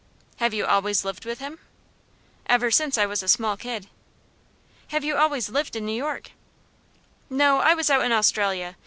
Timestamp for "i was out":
7.59-8.03